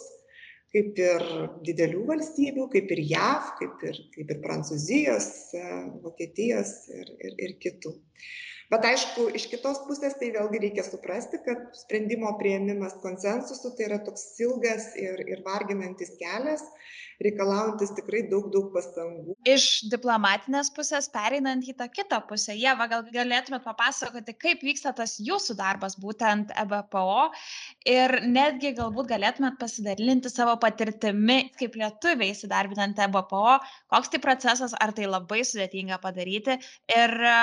[0.74, 1.24] kaip ir
[1.66, 5.62] didelių valstybių, kaip ir JAV, kaip ir, kaip ir Prancūzijos, e,
[6.02, 7.94] Vokietijos ir, ir, ir kitų.
[8.72, 14.00] Bet aišku, iš kitos pusės tai vėlgi reikia suprasti, kad sprendimo prieimimas konsensusu tai yra
[14.02, 16.64] toks ilgas ir, ir varginantis kelias
[17.22, 19.36] reikalaujantis tikrai daug, daug pastangų.
[19.48, 25.16] Iš diplomatinės pusės pereinant į tą kitą pusę, Jeva, gal galėtumėt papasakoti, kaip vyksta tas
[25.22, 27.30] jūsų darbas būtent EBPO
[27.88, 33.58] ir netgi galbūt galėtumėt pasidalinti savo patirtimi, kaip lietuviai įsidarbinant EBPO,
[33.92, 36.58] koks tai procesas, ar tai labai sudėtinga padaryti
[36.92, 37.36] ir e,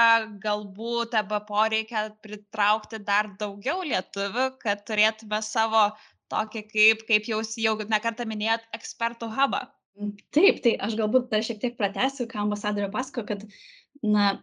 [0.44, 5.90] galbūt EBPO reikia pritraukti dar daugiau lietuvių, kad turėtume savo
[6.34, 9.63] tokį kaip, kaip jau, jau nekartą minėjot, ekspertų hubą.
[10.00, 13.46] Mm, taip, tai aš galbūt dar šiek tiek pratęsiu, ką ambasadorė pasako, kad
[14.04, 14.34] na,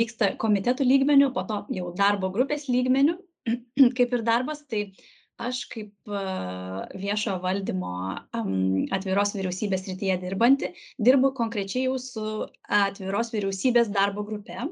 [0.00, 3.18] vyksta komitetų lygmenių, po to jau darbo grupės lygmenių,
[3.98, 4.88] kaip ir darbas, tai
[5.38, 6.12] aš kaip
[6.98, 7.92] viešo valdymo
[8.96, 12.24] atviros vyriausybės rytyje dirbanti, dirbu konkrečiai jau su
[12.80, 14.66] atviros vyriausybės darbo grupe.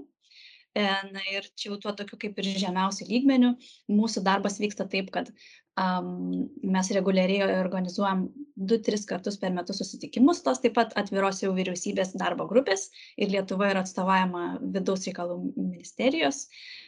[0.76, 3.54] E, na ir čia jau tuo tokiu kaip ir žemiausiu lygmeniu
[3.88, 5.32] mūsų darbas vyksta taip, kad
[5.76, 8.22] Um, mes reguliariai organizuojam
[8.56, 12.86] 2-3 kartus per metus susitikimus, tos taip pat atviros jau vyriausybės darbo grupės
[13.20, 16.46] ir Lietuva yra atstovavama vidaus reikalų ministerijos.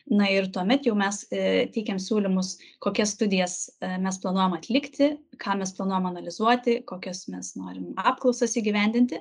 [0.09, 5.59] Na ir tuomet jau mes e, teikiam siūlymus, kokias studijas e, mes planuojam atlikti, ką
[5.61, 9.21] mes planuojam analizuoti, kokias mes norim apklausas įgyvendinti.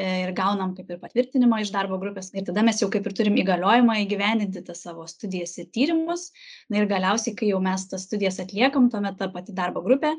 [0.00, 2.30] E, ir gaunam kaip ir patvirtinimą iš darbo grupės.
[2.32, 6.30] Ir tada mes jau kaip ir turim įgaliojimą įgyvendinti tas savo studijas ir tyrimus.
[6.72, 10.14] Na ir galiausiai, kai jau mes tas studijas atliekam, tuomet ta pati darbo grupė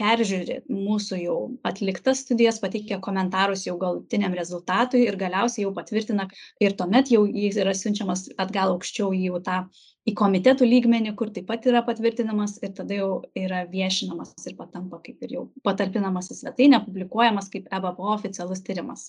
[0.00, 6.28] peržiūri mūsų jau atliktas studijas, pateikia komentarus jau galutiniam rezultatui ir galiausiai jau patvirtina
[6.60, 9.60] ir tuomet jau jis yra siunčiamas atgal aukščiau į jau tą
[10.06, 15.00] į komitetų lygmenį, kur taip pat yra patvirtinamas ir tada jau yra viešinamas ir patampa
[15.02, 19.08] kaip ir jau patalpinamas į svetainę, publikuojamas kaip EBPO oficialus tyrimas.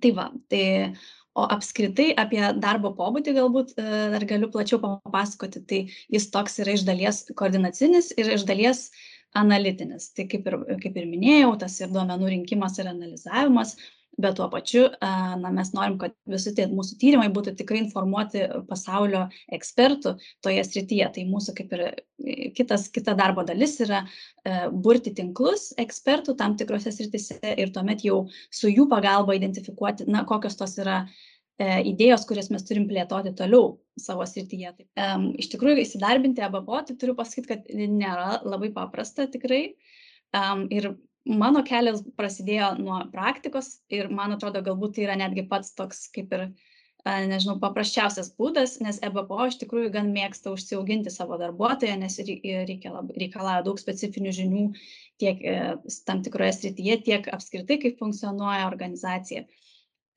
[0.00, 0.62] Tai va, tai
[1.34, 5.80] o apskritai apie darbo pobūdį galbūt e, dar galiu plačiau papasakoti, tai
[6.12, 8.88] jis toks yra iš dalies koordinacinis ir iš dalies
[9.38, 10.10] analitinis.
[10.16, 13.76] Tai kaip ir, kaip ir minėjau, tas ir duomenų rinkimas ir analizavimas,
[14.20, 19.22] bet tuo pačiu na, mes norim, kad visi tie mūsų tyrimai būtų tikrai informuoti pasaulio
[19.54, 21.08] ekspertų toje srityje.
[21.14, 21.84] Tai mūsų kaip ir
[22.56, 24.02] kitas, kita darbo dalis yra
[24.72, 30.58] burti tinklus ekspertų tam tikrose srityse ir tuomet jau su jų pagalba identifikuoti, na, kokios
[30.58, 31.04] tos yra
[31.60, 34.72] idėjos, kurias mes turim plėtoti toliau savo srityje.
[35.42, 39.62] Iš tikrųjų, įsidarbinti ABPO, tai turiu pasakyti, kad nėra labai paprasta tikrai.
[40.72, 40.92] Ir
[41.28, 46.32] mano kelias prasidėjo nuo praktikos ir man atrodo, galbūt tai yra netgi pats toks kaip
[46.36, 46.48] ir
[47.04, 53.80] nežinau, paprasčiausias būdas, nes EBPO iš tikrųjų gan mėgsta užsiauginti savo darbuotoją, nes reikalauja daug
[53.80, 54.66] specifinių žinių
[55.20, 55.56] tiek e,
[56.06, 59.46] tam tikroje srityje, tiek apskritai, kaip funkcionuoja organizacija.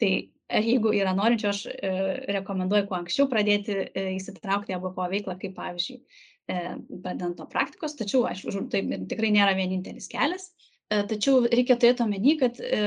[0.01, 1.93] Tai e, jeigu yra norinčių, aš e,
[2.39, 3.79] rekomenduoju kuo anksčiau pradėti
[4.17, 5.99] įsitraukti EBPO veiklą, kaip pavyzdžiui,
[6.45, 10.51] pradedant nuo praktikos, tačiau, aišku, tai tikrai nėra vienintelis kelias.
[10.93, 12.79] E, tačiau reikia turėti omeny, kad e,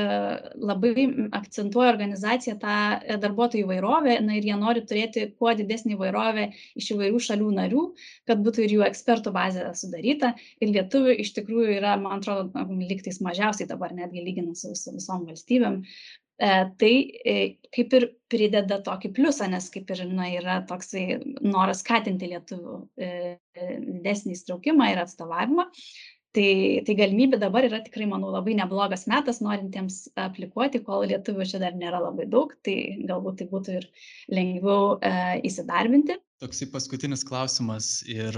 [0.71, 1.07] labai
[1.39, 6.45] akcentuoja organizacija tą e, darbuotojų įvairovę na, ir jie nori turėti kuo didesnį įvairovę
[6.83, 7.87] iš įvairių šalių narių,
[8.29, 10.35] kad būtų ir jų ekspertų bazė sudaryta.
[10.61, 15.83] Ir lietuvių iš tikrųjų yra, man atrodo, liktais mažiausiai dabar netgi lyginant su visom valstybėm.
[16.37, 16.95] E, tai
[17.25, 17.35] e,
[17.73, 23.09] kaip ir prideda tokį pliusą, nes kaip ir na, yra toksai noras skatinti lietuvių e,
[23.57, 25.71] didesnį įstraukimą ir atstovavimą.
[26.37, 26.49] Tai,
[26.85, 31.79] tai galimybė dabar yra tikrai, manau, labai neblogas metas norintiems aplikuoti, kol lietuvių čia dar
[31.81, 32.77] nėra labai daug, tai
[33.09, 33.87] galbūt tai būtų ir
[34.37, 35.15] lengviau e,
[35.49, 36.19] įsidarbinti.
[36.45, 38.37] Toksai paskutinis klausimas ir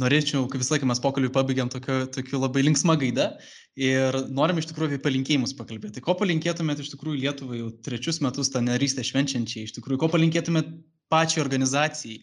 [0.00, 3.32] norėčiau, kaip visą laiką mes pokalbį pabaigiam tokiu, tokiu labai linksma gaida
[3.78, 6.02] ir norim iš tikrųjų apie palinkėjimus pakalbėti.
[6.04, 10.72] Ko palinkėtumėt iš tikrųjų Lietuvai jau trečius metus tą narystę švenčiančiai, iš tikrųjų, ko palinkėtumėt
[11.12, 12.20] pačiai organizacijai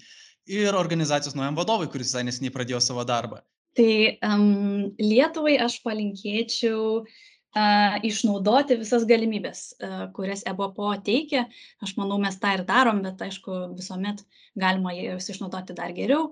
[0.49, 3.43] ir organizacijos naujam vadovui, kuris visai nesiniai pradėjo savo darbą.
[3.77, 3.91] Tai
[4.25, 11.45] um, Lietuvai aš palinkėčiau uh, išnaudoti visas galimybės, uh, kurias EBPO teikia.
[11.86, 14.25] Aš manau, mes tą ir darom, bet aišku, visuomet
[14.58, 16.32] galima jas išnaudoti dar geriau.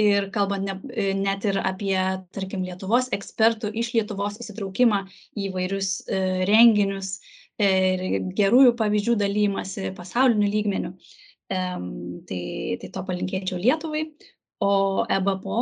[0.00, 0.78] Ir kalbant ne,
[1.18, 1.96] net ir apie,
[2.32, 5.02] tarkim, Lietuvos ekspertų iš Lietuvos įsitraukimą
[5.36, 7.18] į vairius uh, renginius
[7.60, 10.94] ir gerųjų pavyzdžių dalymasi pasauliniu lygmeniu.
[11.52, 12.44] Tai,
[12.80, 14.06] tai to palinkėčiau Lietuvai
[14.62, 15.58] o ebpo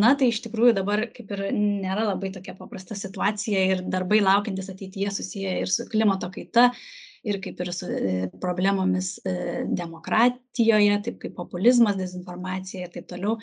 [0.00, 4.70] na tai iš tikrųjų dabar kaip ir nėra labai tokia paprasta situacija ir darbai laukiantys
[4.70, 6.68] ateityje susiję ir su klimato kaita
[7.26, 9.34] ir kaip ir su e, problemomis e,
[9.76, 13.38] demokratijoje, taip kaip populizmas, dezinformacija ir taip toliau.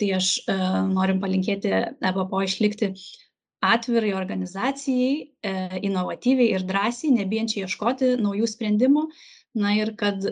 [0.00, 0.56] Tai aš e,
[0.90, 1.72] norim palinkėti
[2.10, 2.94] EBPO išlikti
[3.60, 5.16] atvirai organizacijai,
[5.84, 9.02] inovatyviai ir drąsiai, nebijančiai ieškoti naujų sprendimų,
[9.60, 10.24] na ir kad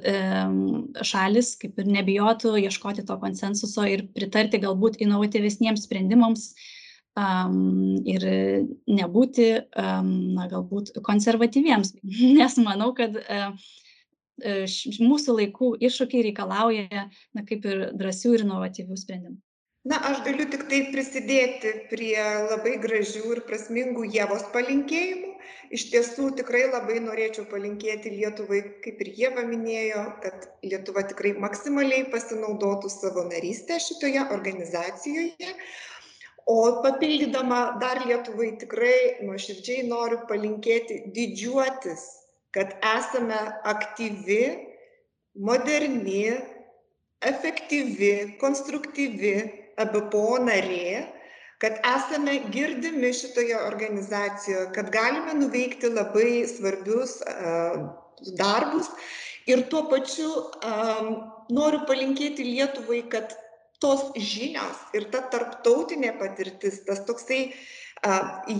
[1.04, 6.54] šalis kaip ir nebijotų ieškoti to konsensuso ir pritarti galbūt inovatyvesniems sprendimams
[7.18, 8.28] ir
[8.86, 11.94] nebūti, na, galbūt konservatyviems,
[12.38, 13.40] nes manau, kad e,
[14.42, 14.54] e,
[15.02, 19.38] mūsų laikų iššūkiai reikalauja, na, kaip ir drąsių ir inovatyvių sprendimų.
[19.88, 22.18] Na aš galiu tiktai prisidėti prie
[22.50, 25.30] labai gražių ir prasmingų ievos palinkėjimų.
[25.72, 32.08] Iš tiesų tikrai labai norėčiau palinkėti lietuvai kaip ir ieva minėjo kad lietuva tikrai maksimaliai
[32.12, 35.54] pasinaudotų savo naryste šitoje organizacijoje
[36.48, 42.04] o papildydama dar lietuvai tikrai nuoširdžiai noriu palinkėti didžiuotis
[42.56, 43.40] kad esame
[43.72, 44.40] aktyvi
[45.48, 46.24] moderni
[47.32, 49.34] efektyvi konstruktyvi
[49.84, 51.04] ebpo narė
[51.62, 57.18] kad esame girdimi šitoje organizacijoje kad galime nuveikti labai svarbius
[58.40, 58.88] darbus.
[59.48, 60.30] Ir tuo pačiu
[61.58, 63.36] noriu palinkėti lietuvai kad
[63.82, 67.52] tos žinios ir ta tarptautinė patirtis tas toksai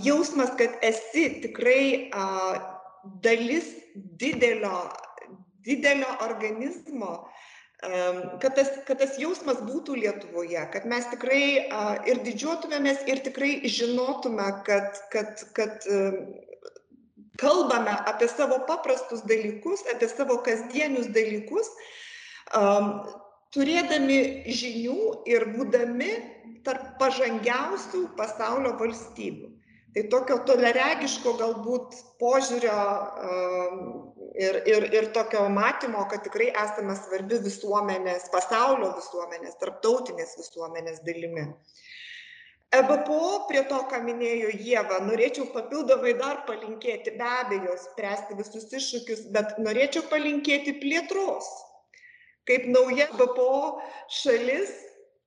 [0.05, 2.11] jausmas kad esi tikrai
[3.23, 4.89] dalis didelio
[5.63, 7.13] didelio organizmo
[8.41, 11.43] kad tas, kad tas jausmas būtų Lietuvoje, kad mes tikrai
[12.11, 15.87] ir didžiuotumėmės ir tikrai žinotume, kad, kad, kad
[17.39, 21.71] kalbame apie savo paprastus dalykus, apie savo kasdienius dalykus,
[23.55, 24.19] turėdami
[24.61, 26.11] žinių ir būdami
[26.67, 29.55] tarp pažangiausių pasaulio valstybių
[29.93, 32.77] tai tokio toliaregiško galbūt požiūrio
[34.37, 41.47] ir, ir, ir tokio matymo, kad tikrai esame svarbi visuomenės, pasaulio visuomenės, tarptautinės visuomenės dalimi.
[42.77, 49.23] EBPO prie to, ką minėjo Jėva, norėčiau papildomai dar palinkėti, be abejo, spręsti visus iššūkius,
[49.33, 51.49] bet norėčiau palinkėti plėtros.
[52.49, 53.79] Kaip nauja BPO
[54.19, 54.71] šalis,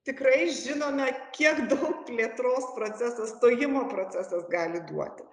[0.09, 1.07] tikrai žinome,
[1.37, 5.29] kiek daug plėtros procesas, stojimo procesas gali duoti.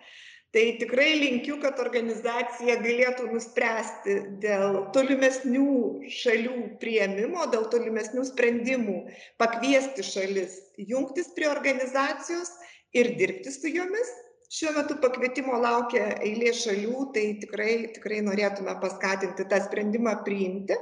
[0.53, 5.65] Tai tikrai linkiu, kad organizacija galėtų nuspręsti dėl tolimesnių
[6.09, 8.95] šalių prieimimo, dėl tolimesnių sprendimų,
[9.37, 10.55] pakviesti šalis
[10.89, 12.49] jungtis prie organizacijos
[12.97, 14.09] ir dirbti su jomis.
[14.49, 20.77] Šiuo metu pakvietimo laukia eilė šalių, tai tikrai, tikrai norėtume paskatinti tą sprendimą priimti.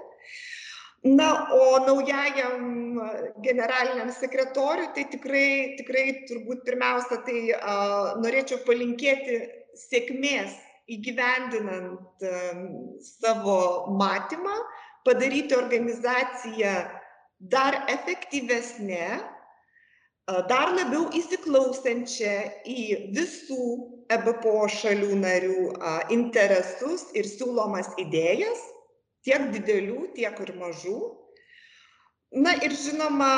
[1.03, 2.99] Na, o naujajam
[3.43, 7.41] generaliniam sekretoriui, tai tikrai, tikrai turbūt pirmiausia, tai
[8.23, 9.37] norėčiau palinkėti
[9.77, 10.57] sėkmės
[10.89, 12.25] įgyvendinant
[13.05, 13.59] savo
[13.99, 14.55] matymą,
[15.05, 16.73] padaryti organizaciją
[17.39, 19.19] dar efektyvesnė,
[20.49, 22.33] dar labiau įsiklausančią
[22.67, 23.67] į visų
[24.17, 25.67] EBPO šalių narių
[26.15, 28.65] interesus ir siūlomas idėjas,
[29.27, 30.97] tiek didelių, tiek ir mažų.
[32.43, 33.33] Na ir žinoma,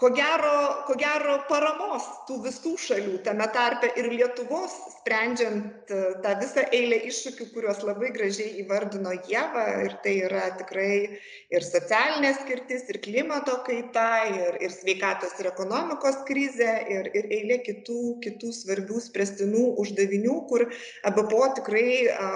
[0.00, 0.52] ko gero
[0.88, 7.02] ko gero paramos tų visų šalių tame tarpe ir lietuvos sprendžiant e, tą visą eilę
[7.10, 11.20] iššūkių kuriuos labai gražiai įvardino ieva ir tai yra tikrai
[11.52, 17.60] ir socialinė skirtis ir klimato kaita ir ir sveikatos ir ekonomikos krizė ir ir eilė
[17.68, 20.68] kitų kitų svarbių spręstinų uždavinių kur
[21.12, 22.28] ebpo tikrai a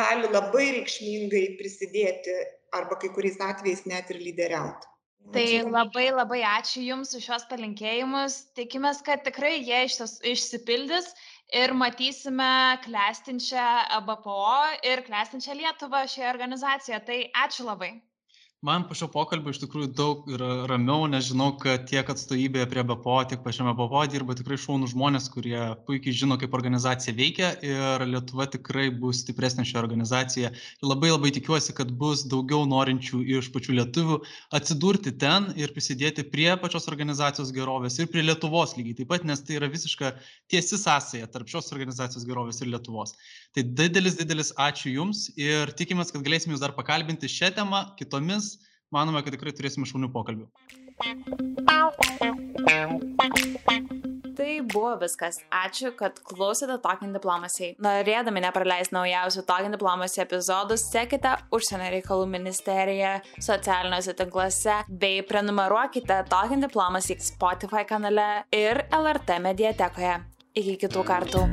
[0.00, 2.44] gali labai reikšmingai prisidėti
[2.80, 4.96] arba kai kuriais atvejais net ir lyderiauti
[5.32, 8.36] Tai labai labai ačiū Jums už šios palinkėjimus.
[8.58, 9.82] Tikimės, kad tikrai jie
[10.32, 11.10] išsipildys
[11.62, 12.50] ir matysime
[12.86, 13.68] klestinčią
[14.08, 14.52] BPO
[14.92, 17.00] ir klestinčią Lietuvą šioje organizacijoje.
[17.10, 17.92] Tai ačiū labai
[18.62, 22.82] man po šio pokalbio iš tikrųjų daug yra ramiau nes žinau kad tiek atstovybėje prie
[22.82, 28.02] bpo tiek pačiame bpo dirba tikrai šaunūs žmonės kurie puikiai žino kaip organizacija veikia ir
[28.10, 30.50] lietuva tikrai bus stipresnė šioje organizacijoje.
[30.50, 34.18] Ir labai labai tikiuosi kad bus daugiau norinčių iš pačių lietuvių
[34.58, 39.44] atsidurti ten ir prisidėti prie pačios organizacijos gerovės ir prie lietuvos lygiai taip pat nes
[39.46, 40.16] tai yra visiška
[40.50, 43.14] tiesi sąsaja tarp šios organizacijos gerovės ir lietuvos.
[43.54, 48.47] Tai didelis didelis ačiū jums ir tikimės kad galėsim jus dar pakalbinti šia tema kitomis
[48.94, 50.48] manome, kad tikrai turėsime šaunių pokalbių.
[54.38, 55.40] Tai buvo viskas.
[55.50, 57.72] Ačiū, kad klausėte Talking Diplomacy.
[57.82, 66.62] Norėdami nepraleisti naujausių Talking Diplomacy epizodų, sekite Užsienio reikalų ministeriją socialiniuose tinkluose bei prenumeruokite Talking
[66.62, 70.18] Diplomacy Spotify kanale ir LRT mediatekoje.
[70.58, 71.46] Iki kitų kartų.